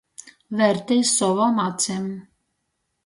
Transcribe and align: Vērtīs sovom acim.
Vērtīs 0.61 1.11
sovom 1.19 1.61
acim. 1.65 2.09